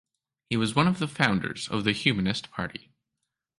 He 0.49 0.57
was 0.57 0.73
one 0.75 0.87
of 0.87 0.97
the 0.97 1.07
founders 1.07 1.67
of 1.67 1.83
the 1.83 1.91
Humanist 1.91 2.49
Party. 2.49 2.91